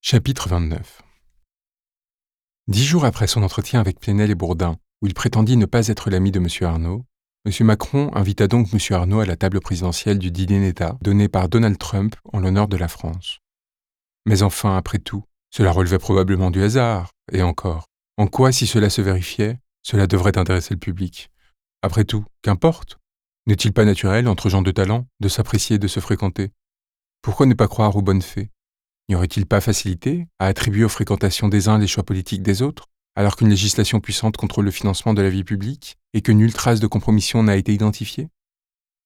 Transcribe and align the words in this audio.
Chapitre 0.00 0.48
29 0.48 1.02
Dix 2.68 2.84
jours 2.84 3.04
après 3.04 3.26
son 3.26 3.42
entretien 3.42 3.80
avec 3.80 3.98
Plenel 3.98 4.30
et 4.30 4.36
Bourdin, 4.36 4.76
où 5.02 5.08
il 5.08 5.12
prétendit 5.12 5.56
ne 5.56 5.66
pas 5.66 5.88
être 5.88 6.08
l'ami 6.08 6.30
de 6.30 6.38
M. 6.38 6.46
Arnaud, 6.62 7.04
M. 7.44 7.66
Macron 7.66 8.10
invita 8.14 8.46
donc 8.46 8.68
M. 8.72 8.78
Arnaud 8.90 9.18
à 9.18 9.26
la 9.26 9.36
table 9.36 9.60
présidentielle 9.60 10.20
du 10.20 10.30
dîner 10.30 10.60
d'État 10.60 10.96
donné 11.02 11.28
par 11.28 11.48
Donald 11.48 11.76
Trump 11.78 12.14
en 12.32 12.38
l'honneur 12.38 12.68
de 12.68 12.76
la 12.76 12.86
France. 12.86 13.40
Mais 14.24 14.42
enfin, 14.42 14.76
après 14.76 15.00
tout, 15.00 15.24
cela 15.50 15.72
relevait 15.72 15.98
probablement 15.98 16.52
du 16.52 16.62
hasard, 16.62 17.10
et 17.32 17.42
encore, 17.42 17.86
en 18.18 18.28
quoi, 18.28 18.52
si 18.52 18.68
cela 18.68 18.90
se 18.90 19.02
vérifiait, 19.02 19.58
cela 19.82 20.06
devrait 20.06 20.38
intéresser 20.38 20.74
le 20.74 20.80
public? 20.80 21.28
Après 21.82 22.04
tout, 22.04 22.24
qu'importe? 22.42 22.98
N'est-il 23.46 23.72
pas 23.72 23.84
naturel, 23.84 24.28
entre 24.28 24.48
gens 24.48 24.62
de 24.62 24.70
talent, 24.70 25.06
de 25.18 25.28
s'apprécier 25.28 25.76
et 25.76 25.80
de 25.80 25.88
se 25.88 25.98
fréquenter? 25.98 26.52
Pourquoi 27.20 27.46
ne 27.46 27.54
pas 27.54 27.66
croire 27.66 27.96
aux 27.96 28.02
bonnes 28.02 28.22
fées? 28.22 28.50
N'y 29.08 29.14
aurait-il 29.14 29.46
pas 29.46 29.60
facilité 29.60 30.26
à 30.38 30.46
attribuer 30.46 30.84
aux 30.84 30.90
fréquentations 30.90 31.48
des 31.48 31.68
uns 31.68 31.78
les 31.78 31.86
choix 31.86 32.04
politiques 32.04 32.42
des 32.42 32.60
autres, 32.60 32.86
alors 33.16 33.36
qu'une 33.36 33.48
législation 33.48 34.00
puissante 34.00 34.36
contrôle 34.36 34.66
le 34.66 34.70
financement 34.70 35.14
de 35.14 35.22
la 35.22 35.30
vie 35.30 35.44
publique 35.44 35.96
et 36.12 36.20
que 36.20 36.30
nulle 36.30 36.52
trace 36.52 36.80
de 36.80 36.86
compromission 36.86 37.42
n'a 37.42 37.56
été 37.56 37.72
identifiée? 37.72 38.28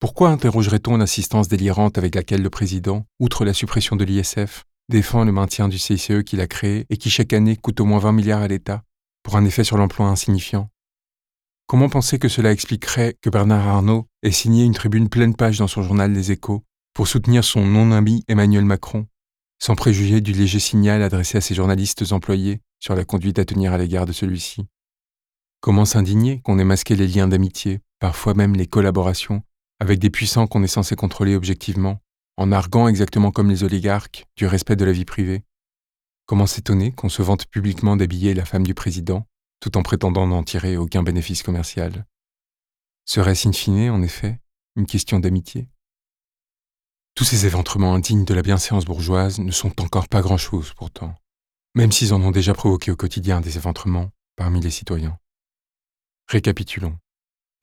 Pourquoi 0.00 0.30
interrogerait-on 0.30 0.96
l'insistance 0.96 1.48
délirante 1.48 1.98
avec 1.98 2.14
laquelle 2.14 2.42
le 2.42 2.50
président, 2.50 3.04
outre 3.18 3.44
la 3.44 3.52
suppression 3.52 3.96
de 3.96 4.04
l'ISF, 4.04 4.64
défend 4.88 5.24
le 5.24 5.32
maintien 5.32 5.68
du 5.68 5.78
CICE 5.78 6.22
qu'il 6.24 6.40
a 6.40 6.46
créé 6.46 6.86
et 6.88 6.96
qui 6.96 7.10
chaque 7.10 7.32
année 7.32 7.56
coûte 7.56 7.80
au 7.80 7.84
moins 7.84 7.98
20 7.98 8.12
milliards 8.12 8.42
à 8.42 8.48
l'État, 8.48 8.84
pour 9.24 9.36
un 9.36 9.44
effet 9.44 9.64
sur 9.64 9.76
l'emploi 9.76 10.06
insignifiant? 10.06 10.70
Comment 11.66 11.88
penser 11.88 12.20
que 12.20 12.28
cela 12.28 12.52
expliquerait 12.52 13.16
que 13.20 13.28
Bernard 13.28 13.66
Arnault 13.66 14.06
ait 14.22 14.30
signé 14.30 14.64
une 14.64 14.74
tribune 14.74 15.08
pleine 15.08 15.34
page 15.34 15.58
dans 15.58 15.66
son 15.66 15.82
journal 15.82 16.12
Les 16.12 16.30
Échos 16.30 16.62
pour 16.94 17.08
soutenir 17.08 17.42
son 17.42 17.66
non-ami 17.66 18.24
Emmanuel 18.28 18.64
Macron? 18.64 19.06
Sans 19.58 19.74
préjuger 19.74 20.20
du 20.20 20.32
léger 20.32 20.60
signal 20.60 21.02
adressé 21.02 21.38
à 21.38 21.40
ses 21.40 21.54
journalistes 21.54 22.12
employés 22.12 22.60
sur 22.78 22.94
la 22.94 23.04
conduite 23.04 23.38
à 23.38 23.44
tenir 23.44 23.72
à 23.72 23.78
l'égard 23.78 24.06
de 24.06 24.12
celui-ci. 24.12 24.66
Comment 25.60 25.84
s'indigner 25.84 26.40
qu'on 26.40 26.58
ait 26.58 26.64
masqué 26.64 26.94
les 26.94 27.08
liens 27.08 27.26
d'amitié, 27.26 27.80
parfois 27.98 28.34
même 28.34 28.54
les 28.54 28.66
collaborations, 28.66 29.42
avec 29.80 29.98
des 29.98 30.10
puissants 30.10 30.46
qu'on 30.46 30.62
est 30.62 30.68
censé 30.68 30.94
contrôler 30.94 31.34
objectivement, 31.34 32.00
en 32.36 32.52
arguant 32.52 32.86
exactement 32.86 33.32
comme 33.32 33.50
les 33.50 33.64
oligarques 33.64 34.26
du 34.36 34.46
respect 34.46 34.76
de 34.76 34.84
la 34.84 34.92
vie 34.92 35.04
privée? 35.04 35.42
Comment 36.26 36.46
s'étonner 36.46 36.92
qu'on 36.92 37.08
se 37.08 37.22
vante 37.22 37.46
publiquement 37.46 37.96
d'habiller 37.96 38.34
la 38.34 38.44
femme 38.44 38.64
du 38.64 38.74
président, 38.74 39.26
tout 39.60 39.76
en 39.76 39.82
prétendant 39.82 40.26
n'en 40.26 40.44
tirer 40.44 40.76
aucun 40.76 41.02
bénéfice 41.02 41.42
commercial? 41.42 42.06
Serait-ce 43.06 43.48
in 43.48 43.52
fine, 43.52 43.90
en 43.90 44.02
effet, 44.02 44.38
une 44.76 44.86
question 44.86 45.18
d'amitié? 45.18 45.68
Tous 47.18 47.24
ces 47.24 47.46
éventrements 47.46 47.96
indignes 47.96 48.24
de 48.24 48.32
la 48.32 48.42
bienséance 48.42 48.84
bourgeoise 48.84 49.40
ne 49.40 49.50
sont 49.50 49.82
encore 49.82 50.06
pas 50.06 50.20
grand-chose 50.20 50.72
pourtant, 50.76 51.16
même 51.74 51.90
s'ils 51.90 52.14
en 52.14 52.22
ont 52.22 52.30
déjà 52.30 52.54
provoqué 52.54 52.92
au 52.92 52.96
quotidien 52.96 53.40
des 53.40 53.56
éventrements 53.56 54.10
parmi 54.36 54.60
les 54.60 54.70
citoyens. 54.70 55.18
Récapitulons. 56.28 56.96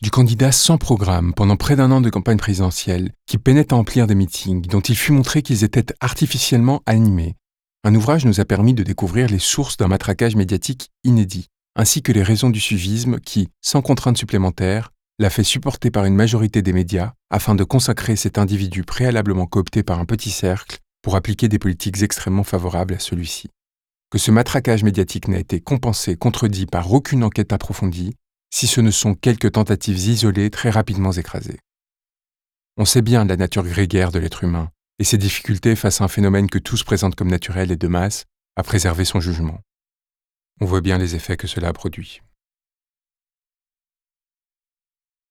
Du 0.02 0.12
candidat 0.12 0.52
sans 0.52 0.78
programme 0.78 1.34
pendant 1.34 1.56
près 1.56 1.78
d'un 1.78 1.89
an 1.92 2.02
de 2.02 2.09
campagne 2.09 2.38
présidentielle, 2.38 3.14
qui 3.28 3.38
peinait 3.38 3.72
à 3.72 3.78
emplir 3.78 4.08
des 4.08 4.16
meetings 4.16 4.64
dont 4.64 4.81
il 4.81 4.97
fut 4.97 5.14
montré 5.14 5.42
qu'ils 5.42 5.64
étaient 5.64 5.86
artificiellement 6.02 6.84
animés, 6.86 7.38
un 7.86 7.95
ouvrage 7.95 8.25
nous 8.25 8.42
a 8.42 8.45
permis 8.45 8.73
de 8.73 8.84
découvrir 8.84 9.30
les 9.30 9.40
sources 9.40 9.78
d'un 9.78 9.88
matraquage 9.88 10.36
médiatique 10.36 10.90
inédit, 11.06 11.47
ainsi 11.78 12.02
que 12.02 12.12
les 12.12 12.23
raisons 12.23 12.50
du 12.50 12.59
suivisme 12.59 13.22
qui, 13.22 13.47
sans 13.62 13.81
contrainte 13.81 14.17
supplémentaire, 14.17 14.92
l'a 15.18 15.30
fait 15.30 15.44
supporter 15.44 15.92
par 15.92 16.06
une 16.06 16.16
majorité 16.16 16.62
des 16.62 16.74
médias 16.74 17.14
afin 17.30 17.56
de 17.56 17.64
consacrer 17.64 18.16
cet 18.16 18.38
individu 18.38 18.84
préalablement 18.84 19.48
coopté 19.48 19.84
par 19.84 20.00
un 20.00 20.06
petit 20.06 20.32
cercle 20.32 20.80
pour 21.02 21.16
appliquer 21.16 21.48
des 21.48 21.60
politiques 21.60 22.02
extrêmement 22.02 22.44
favorables 22.44 22.96
à 22.96 23.00
celui-ci. 23.00 23.50
Que 24.10 24.18
ce 24.18 24.32
matraquage 24.32 24.84
médiatique 24.84 25.28
n'a 25.28 25.40
été 25.40 25.62
compensé, 25.62 26.16
contredit 26.16 26.66
par 26.66 26.92
aucune 26.92 27.24
enquête 27.24 27.54
approfondie, 27.54 28.16
si 28.54 28.68
ce 28.68 28.82
ne 28.82 28.92
sont 28.92 29.16
quelques 29.16 29.54
tentatives 29.54 30.00
isolées 30.08 30.50
très 30.50 30.70
rapidement 30.70 31.12
écrasées. 31.12 31.59
On 32.78 32.86
sait 32.86 33.02
bien 33.02 33.25
la 33.25 33.38
nature 33.38 33.64
grégaire 33.64 34.12
de 34.12 34.20
l'être 34.20 34.44
humain 34.44 34.70
et 35.00 35.04
ses 35.04 35.18
difficultés 35.18 35.75
face 35.75 36.02
à 36.02 36.06
un 36.06 36.09
phénomène 36.09 36.50
que 36.50 36.59
tous 36.59 36.84
présentent 36.84 37.16
comme 37.16 37.30
naturel 37.30 37.72
et 37.72 37.78
de 37.78 37.88
masse 37.88 38.25
à 38.56 38.64
préserver 38.64 39.06
son 39.06 39.20
jugement. 39.20 39.59
On 40.62 40.66
voit 40.66 40.81
bien 40.81 40.98
les 40.98 41.16
effets 41.16 41.38
que 41.38 41.48
cela 41.48 41.70
a 41.70 41.74
produits. 41.74 42.22